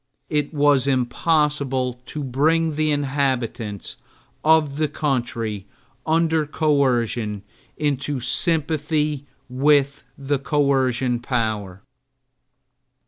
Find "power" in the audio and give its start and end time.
11.19-11.83